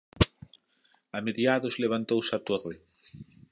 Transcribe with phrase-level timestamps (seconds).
[1.17, 2.75] A mediados levantouse a torre.